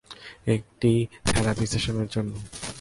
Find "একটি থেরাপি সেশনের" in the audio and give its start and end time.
0.47-2.07